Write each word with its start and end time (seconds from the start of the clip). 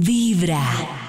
Vibra. 0.00 1.01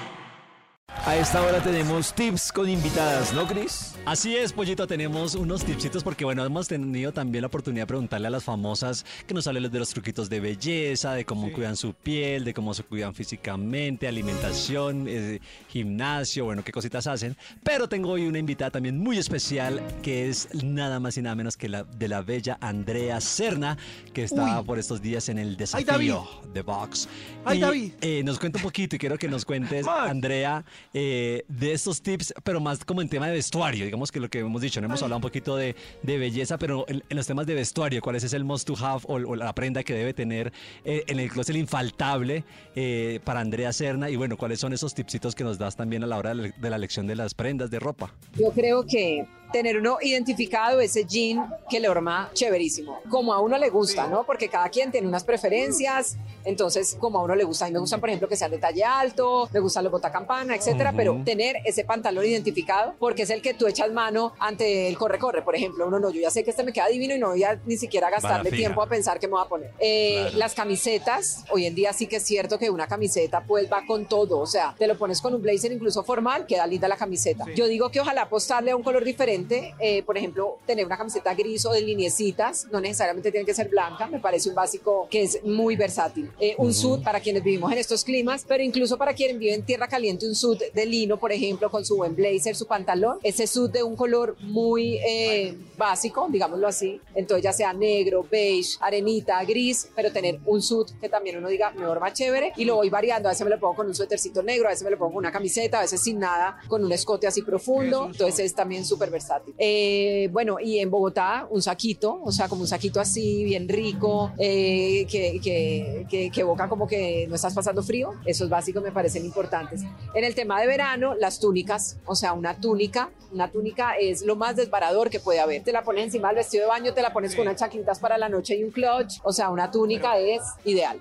A 1.06 1.16
esta 1.16 1.42
hora 1.42 1.62
tenemos 1.62 2.14
tips 2.14 2.50
con 2.50 2.66
invitadas, 2.66 3.34
¿no, 3.34 3.46
Cris? 3.46 3.94
Así 4.06 4.36
es, 4.36 4.54
Pollito, 4.54 4.86
tenemos 4.86 5.34
unos 5.34 5.62
tipsitos 5.62 6.02
porque, 6.02 6.24
bueno, 6.24 6.42
hemos 6.46 6.66
tenido 6.68 7.12
también 7.12 7.42
la 7.42 7.48
oportunidad 7.48 7.82
de 7.82 7.86
preguntarle 7.88 8.28
a 8.28 8.30
las 8.30 8.42
famosas 8.44 9.04
que 9.26 9.34
nos 9.34 9.46
hablen 9.46 9.70
de 9.70 9.78
los 9.78 9.90
truquitos 9.90 10.30
de 10.30 10.40
belleza, 10.40 11.12
de 11.12 11.26
cómo 11.26 11.52
cuidan 11.52 11.76
su 11.76 11.92
piel, 11.92 12.44
de 12.44 12.54
cómo 12.54 12.72
se 12.72 12.84
cuidan 12.84 13.14
físicamente, 13.14 14.08
alimentación, 14.08 15.04
eh, 15.06 15.40
gimnasio, 15.68 16.46
bueno, 16.46 16.64
qué 16.64 16.72
cositas 16.72 17.06
hacen. 17.06 17.36
Pero 17.62 17.86
tengo 17.86 18.10
hoy 18.10 18.26
una 18.26 18.38
invitada 18.38 18.70
también 18.70 18.98
muy 18.98 19.18
especial 19.18 19.82
que 20.02 20.30
es 20.30 20.48
nada 20.64 21.00
más 21.00 21.18
y 21.18 21.22
nada 21.22 21.34
menos 21.34 21.58
que 21.58 21.68
la 21.68 21.84
de 21.84 22.08
la 22.08 22.22
bella 22.22 22.56
Andrea 22.62 23.20
Serna, 23.20 23.76
que 24.14 24.24
está 24.24 24.62
por 24.62 24.78
estos 24.78 25.02
días 25.02 25.28
en 25.28 25.38
el 25.38 25.58
desafío 25.58 26.26
de 26.54 26.62
Box. 26.62 27.08
Ay, 27.44 27.58
Y, 27.58 27.60
David. 27.60 27.92
eh, 28.00 28.22
nos 28.24 28.38
cuenta 28.38 28.58
un 28.58 28.62
poquito 28.62 28.96
y 28.96 28.98
quiero 28.98 29.18
que 29.18 29.28
nos 29.28 29.44
cuentes. 29.44 29.86
Andrea, 29.86 30.64
eh, 30.94 31.44
de 31.48 31.72
estos 31.72 32.00
tips, 32.00 32.32
pero 32.42 32.60
más 32.60 32.84
como 32.84 33.02
en 33.02 33.08
tema 33.08 33.26
de 33.26 33.34
vestuario, 33.34 33.84
digamos 33.84 34.10
que 34.10 34.20
lo 34.20 34.30
que 34.30 34.38
hemos 34.38 34.62
dicho, 34.62 34.80
no 34.80 34.86
hemos 34.86 35.02
hablado 35.02 35.18
un 35.18 35.22
poquito 35.22 35.56
de, 35.56 35.74
de 36.02 36.18
belleza, 36.18 36.56
pero 36.56 36.84
en, 36.88 37.02
en 37.08 37.16
los 37.16 37.26
temas 37.26 37.46
de 37.46 37.54
vestuario, 37.54 38.00
¿cuál 38.00 38.16
es 38.16 38.32
el 38.32 38.44
must 38.44 38.66
to 38.66 38.74
have 38.78 39.04
o, 39.08 39.14
o 39.14 39.36
la 39.36 39.52
prenda 39.54 39.82
que 39.82 39.92
debe 39.92 40.14
tener 40.14 40.52
eh, 40.84 41.02
en 41.08 41.18
el 41.20 41.28
closet 41.30 41.56
infaltable 41.56 42.44
eh, 42.74 43.20
para 43.24 43.40
Andrea 43.40 43.72
Serna? 43.72 44.08
Y 44.08 44.16
bueno, 44.16 44.36
¿cuáles 44.36 44.60
son 44.60 44.72
esos 44.72 44.94
tipsitos 44.94 45.34
que 45.34 45.44
nos 45.44 45.58
das 45.58 45.76
también 45.76 46.04
a 46.04 46.06
la 46.06 46.16
hora 46.16 46.30
de 46.30 46.34
la, 46.36 46.48
de 46.56 46.70
la 46.70 46.76
elección 46.76 47.06
de 47.06 47.16
las 47.16 47.34
prendas 47.34 47.70
de 47.70 47.80
ropa? 47.80 48.14
Yo 48.38 48.50
creo 48.52 48.86
que 48.86 49.26
tener 49.54 49.78
uno 49.78 49.98
identificado 50.02 50.80
ese 50.80 51.04
jean 51.04 51.48
que 51.70 51.78
le 51.78 51.88
horma 51.88 52.28
chéverísimo, 52.34 52.98
como 53.08 53.32
a 53.32 53.40
uno 53.40 53.56
le 53.56 53.70
gusta, 53.70 54.08
¿no? 54.08 54.26
Porque 54.26 54.48
cada 54.48 54.68
quien 54.68 54.90
tiene 54.90 55.06
unas 55.06 55.22
preferencias, 55.22 56.16
entonces 56.44 56.96
como 56.98 57.20
a 57.20 57.22
uno 57.22 57.36
le 57.36 57.44
gusta. 57.44 57.66
A 57.66 57.68
mí 57.68 57.72
me 57.74 57.78
gustan, 57.78 58.00
por 58.00 58.08
ejemplo, 58.08 58.26
que 58.28 58.34
sean 58.34 58.50
de 58.50 58.58
talle 58.58 58.82
alto, 58.82 59.48
me 59.52 59.60
gustan 59.60 59.84
los 59.84 59.92
botacampana, 59.92 60.56
etcétera, 60.56 60.92
pero 60.96 61.22
tener 61.24 61.58
ese 61.64 61.84
pantalón 61.84 62.24
identificado, 62.26 62.94
porque 62.98 63.22
es 63.22 63.30
el 63.30 63.42
que 63.42 63.54
tú 63.54 63.68
echas 63.68 63.92
mano 63.92 64.32
ante 64.40 64.88
el 64.88 64.98
corre-corre, 64.98 65.42
por 65.42 65.54
ejemplo. 65.54 65.86
Uno 65.86 66.00
no, 66.00 66.10
yo 66.10 66.20
ya 66.20 66.32
sé 66.32 66.42
que 66.42 66.50
este 66.50 66.64
me 66.64 66.72
queda 66.72 66.88
divino 66.88 67.14
y 67.14 67.18
no 67.20 67.28
voy 67.28 67.44
a 67.44 67.60
ni 67.64 67.76
siquiera 67.76 68.10
gastarle 68.10 68.50
tiempo 68.50 68.82
a 68.82 68.88
pensar 68.88 69.20
qué 69.20 69.28
me 69.28 69.34
voy 69.34 69.44
a 69.44 69.48
poner. 69.48 69.70
Eh, 69.78 70.22
Claro. 70.24 70.38
Las 70.38 70.54
camisetas, 70.54 71.44
hoy 71.50 71.66
en 71.66 71.74
día 71.74 71.92
sí 71.92 72.06
que 72.06 72.16
es 72.16 72.24
cierto 72.24 72.58
que 72.58 72.70
una 72.70 72.86
camiseta 72.86 73.42
pues 73.44 73.70
va 73.70 73.84
con 73.86 74.06
todo, 74.06 74.38
o 74.38 74.46
sea, 74.46 74.74
te 74.76 74.86
lo 74.86 74.96
pones 74.98 75.20
con 75.20 75.34
un 75.34 75.42
blazer 75.42 75.70
incluso 75.70 76.02
formal, 76.02 76.46
queda 76.46 76.66
linda 76.66 76.88
la 76.88 76.96
camiseta. 76.96 77.44
Yo 77.54 77.66
digo 77.66 77.90
que 77.90 78.00
ojalá 78.00 78.22
apostarle 78.22 78.70
a 78.72 78.76
un 78.76 78.82
color 78.82 79.04
diferente, 79.04 79.43
eh, 79.50 80.02
por 80.02 80.16
ejemplo, 80.16 80.58
tener 80.66 80.86
una 80.86 80.96
camiseta 80.96 81.34
gris 81.34 81.64
o 81.66 81.72
de 81.72 81.82
lineecitas, 81.82 82.66
no 82.70 82.80
necesariamente 82.80 83.30
tiene 83.30 83.46
que 83.46 83.54
ser 83.54 83.68
blanca, 83.68 84.06
me 84.06 84.20
parece 84.20 84.48
un 84.48 84.54
básico 84.54 85.08
que 85.10 85.22
es 85.22 85.44
muy 85.44 85.76
versátil. 85.76 86.30
Eh, 86.40 86.54
un 86.58 86.72
suit 86.72 87.02
para 87.02 87.20
quienes 87.20 87.42
vivimos 87.42 87.72
en 87.72 87.78
estos 87.78 88.04
climas, 88.04 88.44
pero 88.46 88.62
incluso 88.62 88.96
para 88.96 89.14
quienes 89.14 89.38
viven 89.38 89.56
en 89.56 89.62
tierra 89.62 89.88
caliente, 89.88 90.26
un 90.26 90.34
suit 90.34 90.60
de 90.72 90.86
lino, 90.86 91.18
por 91.18 91.32
ejemplo, 91.32 91.70
con 91.70 91.84
su 91.84 91.96
buen 91.96 92.14
blazer, 92.14 92.56
su 92.56 92.66
pantalón, 92.66 93.18
ese 93.22 93.46
suit 93.46 93.72
de 93.72 93.82
un 93.82 93.96
color 93.96 94.36
muy 94.40 94.98
eh, 94.98 95.56
básico, 95.76 96.26
digámoslo 96.30 96.66
así, 96.66 97.00
entonces 97.14 97.42
ya 97.44 97.52
sea 97.52 97.72
negro, 97.72 98.26
beige, 98.30 98.76
arenita, 98.80 99.42
gris, 99.44 99.88
pero 99.94 100.12
tener 100.12 100.38
un 100.46 100.62
suit 100.62 100.88
que 101.00 101.08
también 101.08 101.38
uno 101.38 101.48
diga 101.48 101.70
mejor 101.70 102.00
más 102.00 102.12
chévere 102.14 102.52
y 102.56 102.64
lo 102.64 102.76
voy 102.76 102.90
variando, 102.90 103.28
a 103.28 103.32
veces 103.32 103.44
me 103.44 103.50
lo 103.50 103.60
pongo 103.60 103.74
con 103.74 103.86
un 103.86 103.94
suétercito 103.94 104.42
negro, 104.42 104.68
a 104.68 104.70
veces 104.70 104.84
me 104.84 104.90
lo 104.90 104.98
pongo 104.98 105.12
con 105.12 105.18
una 105.18 105.32
camiseta, 105.32 105.78
a 105.78 105.82
veces 105.82 106.00
sin 106.00 106.18
nada, 106.18 106.58
con 106.68 106.84
un 106.84 106.92
escote 106.92 107.26
así 107.26 107.42
profundo, 107.42 108.06
entonces 108.06 108.46
es 108.46 108.54
también 108.54 108.84
súper 108.84 109.10
versátil. 109.10 109.23
Eh, 109.58 110.28
bueno, 110.32 110.58
y 110.60 110.78
en 110.78 110.90
Bogotá 110.90 111.46
un 111.50 111.62
saquito, 111.62 112.20
o 112.24 112.32
sea, 112.32 112.48
como 112.48 112.62
un 112.62 112.68
saquito 112.68 113.00
así, 113.00 113.44
bien 113.44 113.68
rico, 113.68 114.32
eh, 114.38 115.06
que, 115.10 115.40
que, 115.42 116.06
que, 116.08 116.30
que 116.30 116.40
evoca 116.40 116.68
como 116.68 116.86
que 116.86 117.26
no 117.28 117.34
estás 117.34 117.54
pasando 117.54 117.82
frío, 117.82 118.14
esos 118.24 118.48
básicos 118.48 118.82
me 118.82 118.92
parecen 118.92 119.24
importantes. 119.24 119.82
En 120.14 120.24
el 120.24 120.34
tema 120.34 120.60
de 120.60 120.66
verano, 120.66 121.14
las 121.14 121.40
túnicas, 121.40 121.98
o 122.06 122.14
sea, 122.14 122.32
una 122.32 122.60
túnica, 122.60 123.10
una 123.32 123.50
túnica 123.50 123.94
es 124.00 124.22
lo 124.22 124.36
más 124.36 124.56
desbarador 124.56 125.10
que 125.10 125.20
puede 125.20 125.40
haber. 125.40 125.62
Te 125.62 125.72
la 125.72 125.82
pones 125.82 126.04
encima 126.04 126.28
del 126.28 126.36
vestido 126.36 126.64
de 126.64 126.68
baño, 126.68 126.94
te 126.94 127.02
la 127.02 127.12
pones 127.12 127.34
con 127.34 127.46
unas 127.46 127.60
chaqulitas 127.60 127.98
para 127.98 128.18
la 128.18 128.28
noche 128.28 128.56
y 128.56 128.64
un 128.64 128.70
clutch, 128.70 129.20
o 129.22 129.32
sea, 129.32 129.50
una 129.50 129.70
túnica 129.70 130.18
es 130.18 130.42
ideal. 130.64 131.00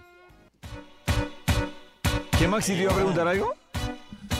¿Qué, 2.38 2.48
Maxi, 2.48 2.76
le 2.76 2.84
iba 2.84 2.92
a 2.92 2.96
preguntar 2.96 3.28
algo? 3.28 3.54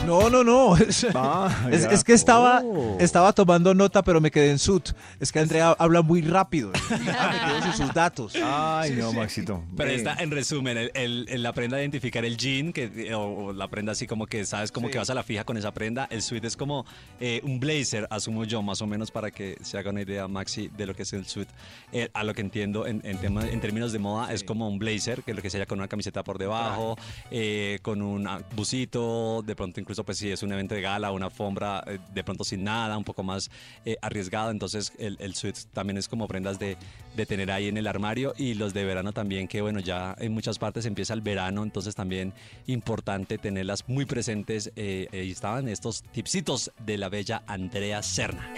No, 0.06 0.28
no, 0.28 0.44
no. 0.44 0.76
Es, 0.84 1.06
Ah, 1.14 1.68
es- 1.70 2.04
que 2.04 2.12
estaba, 2.12 2.60
Oh. 2.62 2.96
estaba 3.00 3.32
tomando 3.32 3.74
nota, 3.74 4.02
pero 4.02 4.20
me 4.20 4.30
quedé 4.30 4.50
en 4.50 4.58
sut. 4.58 4.90
Es 5.18 5.32
que 5.32 5.38
Andrea 5.40 5.70
habla 5.78 6.02
muy 6.02 6.20
rápido. 6.22 6.70
Me 6.90 6.98
quedo 6.98 7.62
sin 7.62 7.72
sus 7.72 7.94
datos. 7.94 8.34
Ay, 8.42 8.92
no, 8.98 9.12
Maxito. 9.12 9.62
Pero 9.76 9.90
Eh, 9.90 9.94
está 9.94 10.14
en 10.22 10.30
resumen, 10.30 10.76
el, 10.76 10.90
el- 10.94 11.26
el- 11.28 11.42
la 11.42 11.52
prenda 11.52 11.76
de 11.76 11.82
identificar 11.84 12.24
el 12.24 12.36
jean, 12.36 12.72
que, 12.72 13.14
o, 13.14 13.46
o 13.46 13.52
la 13.52 13.68
prenda 13.68 13.92
así 13.92 14.06
como 14.06 14.26
que 14.26 14.44
sabes 14.44 14.70
como 14.72 14.88
que 14.90 14.98
vas 14.98 15.08
a 15.10 15.14
la 15.14 15.22
fija 15.22 15.44
con 15.44 15.56
esa 15.56 15.72
prenda. 15.72 16.06
El 16.10 16.20
suit 16.22 16.44
es 16.44 16.56
como 16.56 16.84
eh, 17.20 17.40
un 17.44 17.58
blazer, 17.60 18.06
asumo 18.10 18.44
yo, 18.44 18.62
más 18.62 18.82
o 18.82 18.86
menos 18.86 19.10
para 19.10 19.30
que 19.30 19.56
se 19.62 19.78
haga 19.78 19.90
una 19.90 20.02
idea, 20.02 20.28
Maxi, 20.28 20.68
de 20.76 20.86
lo 20.86 20.94
que 20.94 21.02
es 21.02 21.12
el 21.12 21.24
suit. 21.26 21.48
Eh, 21.92 22.10
a 22.12 22.24
lo 22.24 22.34
que 22.34 22.40
entiendo 22.42 22.86
en, 22.86 23.00
en, 23.04 23.18
tema- 23.18 23.48
en 23.48 23.60
términos 23.60 23.92
de 23.92 23.98
moda, 23.98 24.32
es 24.32 24.44
como 24.44 24.68
un 24.68 24.78
blazer, 24.78 25.22
que 25.22 25.30
es 25.32 25.36
lo 25.36 25.42
que 25.42 25.50
sería 25.50 25.66
con 25.66 25.78
una 25.78 25.88
camiseta 25.88 26.22
por 26.24 26.38
debajo, 26.38 26.96
eh, 27.30 27.78
con 27.82 28.02
un 28.02 28.26
ah, 28.26 28.40
busito, 28.54 29.42
de 29.46 29.54
pronto 29.56 29.80
incluso 29.80 29.93
pues 30.02 30.18
si 30.18 30.30
es 30.32 30.42
un 30.42 30.52
evento 30.52 30.74
de 30.74 30.80
gala, 30.80 31.12
una 31.12 31.26
alfombra, 31.26 31.84
eh, 31.86 31.98
de 32.12 32.24
pronto 32.24 32.42
sin 32.42 32.64
nada, 32.64 32.96
un 32.98 33.04
poco 33.04 33.22
más 33.22 33.50
eh, 33.84 33.96
arriesgado. 34.02 34.50
Entonces 34.50 34.92
el, 34.98 35.16
el 35.20 35.34
suit 35.34 35.56
también 35.72 35.98
es 35.98 36.08
como 36.08 36.26
prendas 36.26 36.58
de, 36.58 36.76
de 37.14 37.26
tener 37.26 37.50
ahí 37.52 37.68
en 37.68 37.76
el 37.76 37.86
armario 37.86 38.34
y 38.36 38.54
los 38.54 38.74
de 38.74 38.84
verano 38.84 39.12
también, 39.12 39.46
que 39.46 39.60
bueno, 39.60 39.78
ya 39.80 40.16
en 40.18 40.32
muchas 40.32 40.58
partes 40.58 40.86
empieza 40.86 41.14
el 41.14 41.20
verano, 41.20 41.62
entonces 41.62 41.94
también 41.94 42.32
importante 42.66 43.38
tenerlas 43.38 43.88
muy 43.88 44.06
presentes. 44.06 44.72
Eh, 44.76 45.06
ahí 45.12 45.30
estaban 45.30 45.68
estos 45.68 46.02
tipsitos 46.02 46.72
de 46.84 46.96
la 46.98 47.08
bella 47.10 47.42
Andrea 47.46 48.02
Serna. 48.02 48.50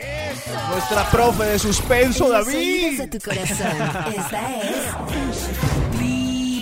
Nuestra 0.71 1.11
profe 1.11 1.45
de 1.45 1.59
suspenso, 1.59 2.27
En 2.27 2.33
David. 2.33 2.99
de 3.01 3.07
tu 3.09 3.19
corazón. 3.19 3.67
Esta 4.17 4.63
es 4.63 5.96